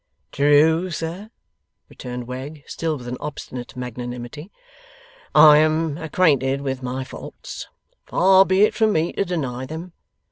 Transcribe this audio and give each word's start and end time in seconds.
'True, 0.31 0.89
sir,' 0.89 1.29
returned 1.87 2.25
Wegg, 2.25 2.63
still 2.65 2.97
with 2.97 3.07
an 3.07 3.17
obstinate 3.19 3.75
magnanimity. 3.75 4.49
'I 5.35 5.57
am 5.59 5.97
acquainted 5.99 6.61
with 6.61 6.81
my 6.81 7.03
faults. 7.03 7.67
Far 8.07 8.43
be 8.43 8.63
it 8.63 8.73
from 8.73 8.93
me 8.93 9.13
to 9.13 9.23
deny 9.23 9.67
them. 9.67 9.93